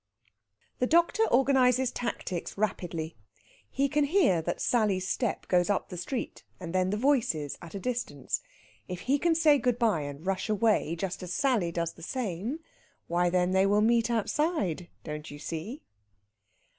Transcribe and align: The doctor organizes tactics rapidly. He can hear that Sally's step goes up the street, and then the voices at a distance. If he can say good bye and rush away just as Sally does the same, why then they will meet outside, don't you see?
The 0.79 0.87
doctor 0.87 1.25
organizes 1.27 1.91
tactics 1.91 2.57
rapidly. 2.57 3.15
He 3.69 3.87
can 3.87 4.05
hear 4.05 4.41
that 4.41 4.59
Sally's 4.59 5.07
step 5.07 5.47
goes 5.47 5.69
up 5.69 5.89
the 5.89 5.95
street, 5.95 6.43
and 6.59 6.73
then 6.73 6.89
the 6.89 6.97
voices 6.97 7.55
at 7.61 7.75
a 7.75 7.79
distance. 7.79 8.41
If 8.87 9.01
he 9.01 9.19
can 9.19 9.35
say 9.35 9.59
good 9.59 9.77
bye 9.77 10.01
and 10.01 10.25
rush 10.25 10.49
away 10.49 10.95
just 10.95 11.21
as 11.21 11.35
Sally 11.35 11.71
does 11.71 11.93
the 11.93 12.01
same, 12.01 12.61
why 13.05 13.29
then 13.29 13.51
they 13.51 13.67
will 13.67 13.81
meet 13.81 14.09
outside, 14.09 14.87
don't 15.03 15.29
you 15.29 15.37
see? 15.37 15.83